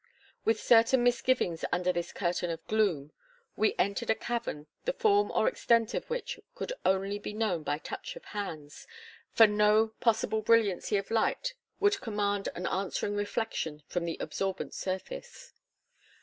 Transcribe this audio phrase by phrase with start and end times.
[0.45, 3.11] With certain misgivings under this curtain of gloom,
[3.55, 7.77] we entered a cavern the form or extent of which could only be known by
[7.77, 8.87] touch of hands,
[9.31, 15.53] for no possible brilliancy of light would command an answering reflection from the absorbent surface.